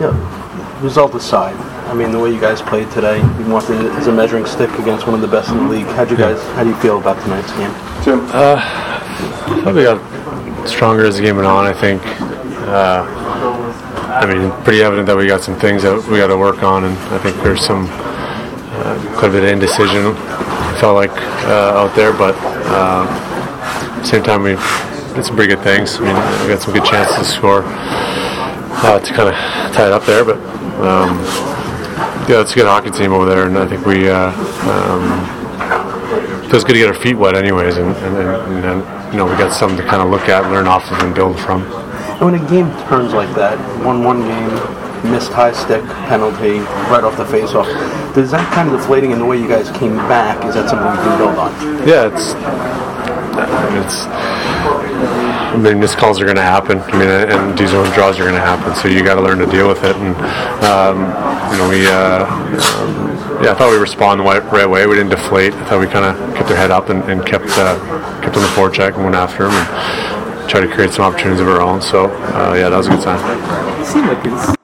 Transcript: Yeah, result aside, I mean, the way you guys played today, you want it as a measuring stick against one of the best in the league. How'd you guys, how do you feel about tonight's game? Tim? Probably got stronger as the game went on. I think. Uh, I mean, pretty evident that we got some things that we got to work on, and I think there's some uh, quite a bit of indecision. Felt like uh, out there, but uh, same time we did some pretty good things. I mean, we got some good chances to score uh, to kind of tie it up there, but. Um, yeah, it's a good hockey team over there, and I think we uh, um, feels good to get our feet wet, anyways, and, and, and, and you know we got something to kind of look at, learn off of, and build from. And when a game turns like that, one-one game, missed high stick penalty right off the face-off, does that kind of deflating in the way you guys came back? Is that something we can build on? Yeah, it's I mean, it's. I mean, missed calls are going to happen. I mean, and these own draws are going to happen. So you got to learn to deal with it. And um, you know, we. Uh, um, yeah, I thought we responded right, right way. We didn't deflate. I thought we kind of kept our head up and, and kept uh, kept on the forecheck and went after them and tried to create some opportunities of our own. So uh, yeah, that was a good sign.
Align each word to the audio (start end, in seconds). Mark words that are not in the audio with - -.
Yeah, 0.00 0.82
result 0.82 1.14
aside, 1.14 1.54
I 1.86 1.94
mean, 1.94 2.10
the 2.10 2.18
way 2.18 2.32
you 2.32 2.40
guys 2.40 2.60
played 2.60 2.90
today, 2.90 3.18
you 3.18 3.46
want 3.46 3.70
it 3.70 3.76
as 3.92 4.08
a 4.08 4.12
measuring 4.12 4.44
stick 4.44 4.70
against 4.80 5.06
one 5.06 5.14
of 5.14 5.20
the 5.20 5.28
best 5.28 5.50
in 5.50 5.58
the 5.58 5.68
league. 5.68 5.86
How'd 5.86 6.10
you 6.10 6.16
guys, 6.16 6.42
how 6.56 6.64
do 6.64 6.70
you 6.70 6.76
feel 6.76 6.98
about 6.98 7.22
tonight's 7.22 7.52
game? 7.52 7.70
Tim? 8.02 8.26
Probably 9.62 9.84
got 9.84 10.00
stronger 10.68 11.04
as 11.04 11.16
the 11.16 11.22
game 11.22 11.36
went 11.36 11.46
on. 11.46 11.64
I 11.66 11.72
think. 11.72 12.02
Uh, 12.66 13.04
I 14.14 14.26
mean, 14.26 14.50
pretty 14.64 14.82
evident 14.82 15.06
that 15.06 15.16
we 15.16 15.26
got 15.26 15.42
some 15.42 15.58
things 15.60 15.82
that 15.82 15.96
we 16.08 16.18
got 16.18 16.28
to 16.28 16.36
work 16.36 16.62
on, 16.62 16.84
and 16.84 16.98
I 17.14 17.18
think 17.18 17.36
there's 17.42 17.64
some 17.64 17.86
uh, 17.90 19.14
quite 19.16 19.28
a 19.28 19.32
bit 19.32 19.44
of 19.44 19.50
indecision. 19.50 20.14
Felt 20.80 20.96
like 20.96 21.12
uh, 21.46 21.84
out 21.84 21.94
there, 21.94 22.12
but 22.12 22.34
uh, 22.40 24.02
same 24.02 24.24
time 24.24 24.42
we 24.42 24.56
did 25.14 25.24
some 25.24 25.36
pretty 25.36 25.54
good 25.54 25.62
things. 25.62 25.98
I 25.98 26.00
mean, 26.00 26.42
we 26.42 26.52
got 26.52 26.62
some 26.62 26.74
good 26.74 26.84
chances 26.84 27.16
to 27.18 27.24
score 27.24 27.62
uh, 28.84 29.00
to 29.00 29.12
kind 29.14 29.28
of 29.28 29.34
tie 29.74 29.86
it 29.86 29.92
up 29.92 30.04
there, 30.04 30.24
but. 30.24 30.38
Um, 30.84 31.18
yeah, 32.28 32.40
it's 32.40 32.52
a 32.52 32.54
good 32.54 32.64
hockey 32.64 32.90
team 32.90 33.12
over 33.12 33.26
there, 33.26 33.46
and 33.46 33.58
I 33.58 33.66
think 33.68 33.84
we 33.84 34.08
uh, 34.08 34.32
um, 34.64 35.04
feels 36.48 36.64
good 36.64 36.72
to 36.72 36.78
get 36.78 36.88
our 36.88 36.94
feet 36.94 37.14
wet, 37.14 37.36
anyways, 37.36 37.76
and, 37.76 37.94
and, 37.96 38.16
and, 38.16 38.64
and 38.64 39.12
you 39.12 39.18
know 39.18 39.26
we 39.26 39.36
got 39.36 39.52
something 39.52 39.76
to 39.76 39.84
kind 39.84 40.00
of 40.00 40.08
look 40.08 40.28
at, 40.28 40.50
learn 40.50 40.66
off 40.66 40.90
of, 40.90 40.98
and 41.00 41.14
build 41.14 41.38
from. 41.38 41.62
And 42.16 42.32
when 42.32 42.34
a 42.34 42.48
game 42.48 42.70
turns 42.88 43.12
like 43.12 43.28
that, 43.34 43.58
one-one 43.84 44.22
game, 44.22 45.12
missed 45.12 45.32
high 45.32 45.52
stick 45.52 45.84
penalty 46.08 46.60
right 46.88 47.04
off 47.04 47.18
the 47.18 47.26
face-off, 47.26 47.66
does 48.14 48.30
that 48.30 48.50
kind 48.54 48.70
of 48.70 48.80
deflating 48.80 49.10
in 49.10 49.18
the 49.18 49.26
way 49.26 49.36
you 49.38 49.48
guys 49.48 49.70
came 49.76 49.96
back? 50.08 50.42
Is 50.46 50.54
that 50.54 50.70
something 50.70 50.88
we 50.90 50.96
can 50.96 51.18
build 51.18 51.36
on? 51.36 51.52
Yeah, 51.86 52.08
it's 52.08 52.32
I 53.36 53.68
mean, 53.68 53.82
it's. 53.84 54.53
I 55.54 55.56
mean, 55.56 55.78
missed 55.78 55.98
calls 55.98 56.20
are 56.20 56.24
going 56.24 56.36
to 56.36 56.42
happen. 56.42 56.80
I 56.80 56.98
mean, 56.98 57.08
and 57.08 57.56
these 57.56 57.72
own 57.72 57.88
draws 57.92 58.18
are 58.18 58.24
going 58.24 58.34
to 58.34 58.40
happen. 58.40 58.74
So 58.74 58.88
you 58.88 59.04
got 59.04 59.14
to 59.14 59.22
learn 59.22 59.38
to 59.38 59.46
deal 59.46 59.68
with 59.68 59.84
it. 59.84 59.94
And 59.96 60.16
um, 60.64 60.98
you 61.52 61.58
know, 61.58 61.68
we. 61.68 61.86
Uh, 61.86 62.26
um, 62.26 63.14
yeah, 63.42 63.52
I 63.52 63.54
thought 63.54 63.70
we 63.70 63.78
responded 63.78 64.24
right, 64.24 64.42
right 64.52 64.68
way. 64.68 64.86
We 64.86 64.94
didn't 64.94 65.10
deflate. 65.10 65.52
I 65.54 65.68
thought 65.68 65.80
we 65.80 65.86
kind 65.86 66.04
of 66.04 66.34
kept 66.36 66.50
our 66.50 66.56
head 66.56 66.70
up 66.70 66.88
and, 66.88 67.02
and 67.04 67.26
kept 67.26 67.46
uh, 67.50 67.78
kept 68.22 68.36
on 68.36 68.42
the 68.42 68.48
forecheck 68.48 68.94
and 68.94 69.04
went 69.04 69.16
after 69.16 69.48
them 69.48 69.52
and 69.52 70.50
tried 70.50 70.62
to 70.62 70.68
create 70.72 70.92
some 70.92 71.04
opportunities 71.04 71.40
of 71.40 71.48
our 71.48 71.60
own. 71.60 71.82
So 71.82 72.06
uh, 72.06 72.54
yeah, 72.56 72.68
that 72.68 72.76
was 72.76 72.86
a 72.86 72.90
good 72.90 73.02
sign. 73.02 74.56